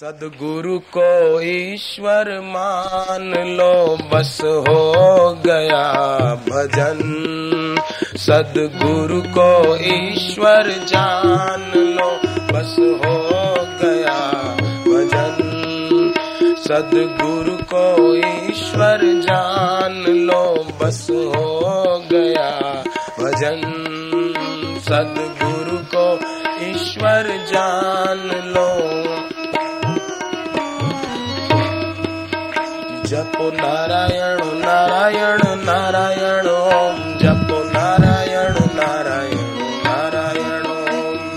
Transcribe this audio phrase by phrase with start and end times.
[0.00, 5.82] सदगुरु को ईश्वर मान लो, बस हो गया
[6.34, 7.00] भजन।
[8.16, 12.10] सदगुरु को ईश्वर जान लो,
[12.52, 14.18] बस हो गया
[14.86, 15.38] भजन।
[16.66, 22.50] सदगुरु को ईश्वर जान लो, बस हो गया
[23.20, 23.60] भजन।
[24.88, 26.32] सदगुरु को
[26.70, 28.81] ईश्वर जान लो
[33.42, 36.92] జపు నారాయణు నారాయణు నారాయణు ఓం
[37.22, 39.56] జపు నారాయణు నారాయణు
[39.86, 40.74] నారాయణు.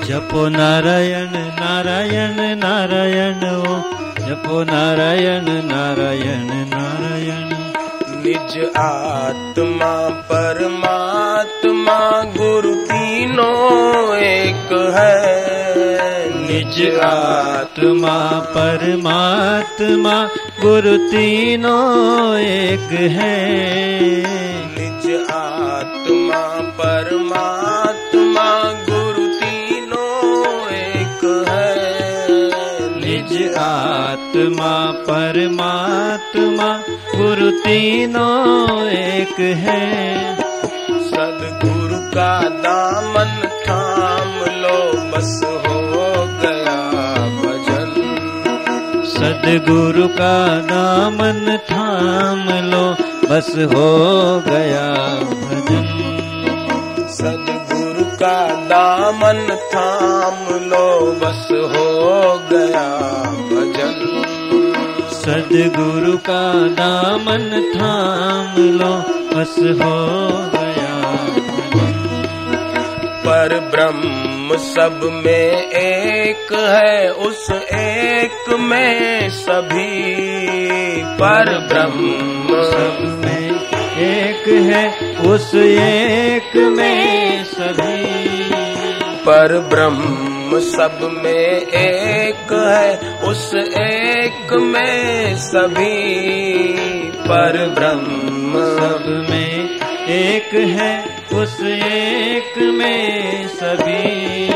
[0.08, 3.81] జపు నారాయణ నారాయణ నారాయణ ఓం
[4.28, 7.50] జపు నారాయణ నారాయణ నారాయణ.
[8.22, 8.53] నిజ
[8.86, 9.94] ఆత్మా
[10.30, 15.17] परमात्मा आत्मा गुरु तीनों एक है।
[16.35, 18.17] निज आत्मा
[18.55, 20.16] परमात्मा
[20.61, 23.38] गुरु तीनों एक है।
[24.78, 26.41] निज आत्मा
[26.80, 28.47] परमात्मा
[28.89, 31.75] गुरु तीनों एक है।
[32.97, 36.72] निज आत्मा परमात्मा
[37.16, 40.44] गुरु तीनों एक है।
[41.16, 44.80] सदगुरु का दामन थाम लो
[45.11, 45.77] बस हो
[46.41, 46.80] गया
[47.38, 47.91] भजन।
[49.05, 52.83] सदगुरु का दामन थाम लो
[53.30, 53.88] बस हो
[54.47, 54.89] गया
[55.44, 55.88] भजन।
[57.09, 61.88] सदगुरु का दामन थाम लो बस हो
[62.52, 62.88] गया
[63.53, 63.95] भजन।
[65.13, 68.94] सदगुरु का दामन थाम लो
[69.35, 70.55] बस हो
[73.26, 80.04] पर ब्रह्म सब में एक है, उस एक में सभी
[81.04, 83.59] पर ब्रह्म सब में
[83.98, 88.03] एक है, उस एक में सभी
[89.25, 96.74] पर ब्रह्म सब में एक है, उस एक में सभी
[97.19, 104.50] पर ब्रह्म सब में एक है। उस एक में सभी।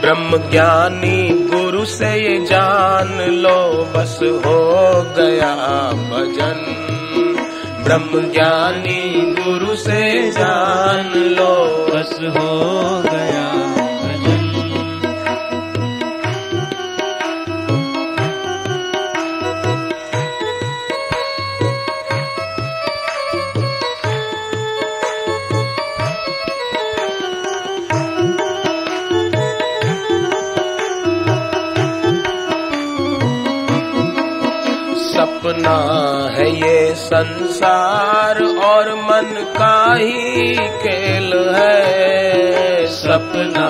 [0.00, 5.54] ब्रह्म ज्ञानी गुरु से ये जान लो, बस हो गया
[5.92, 6.84] भजन।
[7.84, 13.67] ब्रह्म ज्ञानी गुरु से जान लो, बस हो गया
[35.38, 35.72] सपना
[36.34, 43.68] है ये संसार और मन का ही खेल है। सपना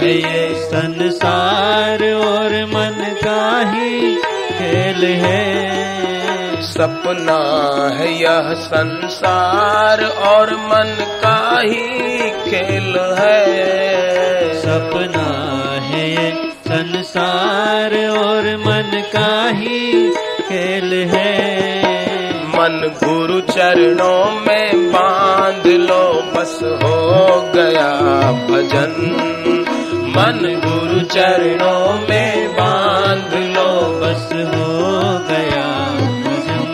[0.00, 4.16] है ये संसार और मन का ही
[4.58, 7.40] खेल है। सपना
[7.96, 15.28] है यह संसार और मन का ही खेल है। सपना
[15.82, 16.32] है ये
[16.68, 20.12] संसार और मन का ही
[20.48, 21.46] खेल है।
[22.48, 27.88] मन गुरु चरणों में बाँध लो, बस हो गया
[28.32, 28.94] भजन।
[30.08, 35.66] मन गुरु चरणों में बाँध लो, बस हो गया
[36.22, 36.72] भजन।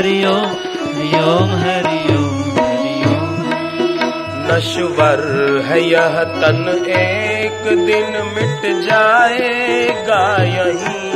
[0.00, 3.34] हरि ओम हरि ओम हरि ओम हरि ओम
[4.48, 5.20] नश्वर
[5.64, 11.10] है यह तन, एक दिन मिट जाएगा यही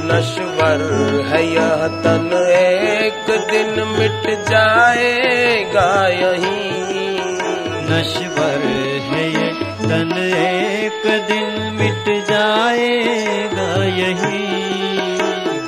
[0.04, 0.88] नश्वर
[1.26, 6.72] है यह तन, एक दिन मिट जाएगा यही
[7.90, 8.66] नश्वर
[9.12, 9.41] है
[9.92, 14.48] तन एक दिन मिट जाएगा यही।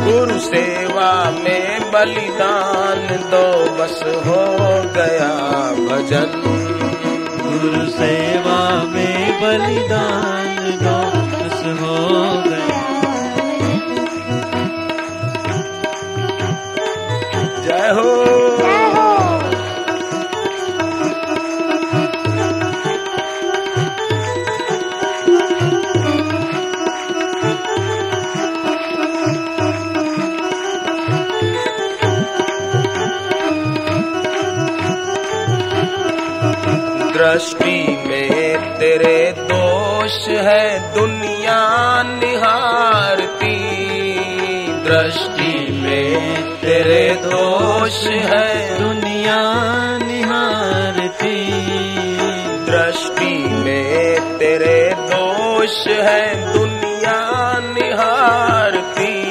[0.09, 4.47] गुरु सेवा में बलिदान दो बस हो
[4.93, 5.39] गया
[5.73, 6.62] भजन।
[7.53, 8.59] गुरु सेवा
[8.93, 10.97] में बलिदान दो
[11.33, 11.97] खुश हो
[12.47, 12.81] गए
[17.67, 18.72] जय हो।
[37.23, 43.57] दृष्टि में तेरे दोष है, दुनिया निहारती।
[44.67, 49.39] दृष्टि में तेरे दोष है, दुनिया
[49.99, 51.51] निहारती।
[52.67, 59.23] दृष्टि में तेरे दोष है, दुनिया निहारती।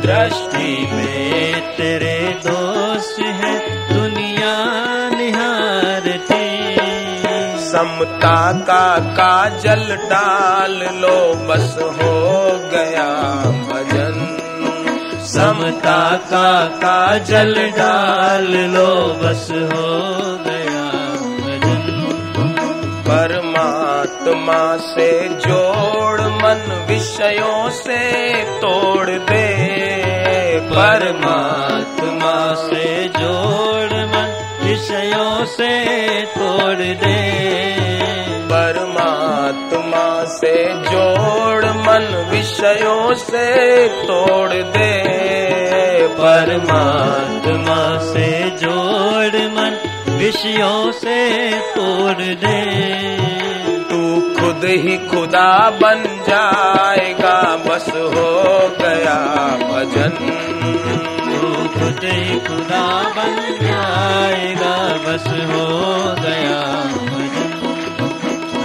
[0.00, 3.83] दृष्टि में तेरे दोष है
[7.84, 14.38] समता का काजल डाल लो, बस हो गया भजन।
[15.20, 20.90] समता का काजल डाल लो, बस हो गया
[21.44, 22.10] भजन।
[23.08, 29.74] परमात्मा से जोड़ मन विषयों से तोड़ दे।
[30.60, 33.43] परमात्मा से जोड़
[34.84, 37.20] विषयों से तोड़ दे।
[38.44, 45.02] परमात्मा से जोड़ मन विषयों से तोड़ दे।
[46.08, 49.78] परमात्मा से जोड़ मन
[50.10, 52.64] विषयों से तोड़ दे।
[53.82, 60.40] तू खुद ही खुदा बन जाएगा बस हो गया भजन।
[62.04, 62.86] तू खुदा
[63.16, 64.74] बन जाएगा
[65.04, 65.66] बस हो
[66.20, 66.58] गया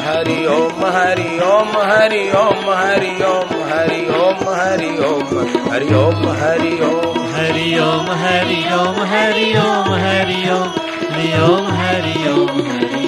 [0.08, 6.74] हरि ओम हरि ओम हरि ओम हरि ओम हरि ओम हरि ओम हरि ओम हरि
[6.88, 12.62] ओम हरि ओम हरि ओम हरि ओम हरि ओम हरि ओम हरि ओम हरि ओम
[12.72, 13.08] हरि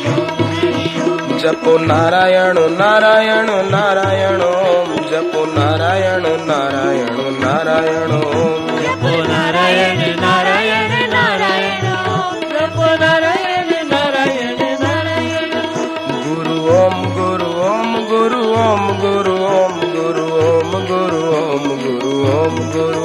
[1.03, 8.50] ओम जपो नारायण नारायण नारायण ओम जपो नारायण नारायण नारायण ओम
[18.59, 23.00] ॐ गुरु ॐ गुरु ॐ गुरु ॐ गुरु ॐ गुरु